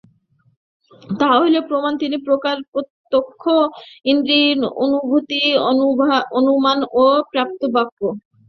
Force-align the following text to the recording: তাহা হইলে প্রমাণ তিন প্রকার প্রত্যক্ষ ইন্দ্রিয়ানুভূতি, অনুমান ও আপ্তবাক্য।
তাহা 1.19 1.35
হইলে 1.41 1.59
প্রমাণ 1.69 1.93
তিন 2.01 2.13
প্রকার 2.27 2.55
প্রত্যক্ষ 2.71 3.43
ইন্দ্রিয়ানুভূতি, 4.05 5.41
অনুমান 6.39 6.79
ও 6.95 7.03
আপ্তবাক্য। 7.39 7.99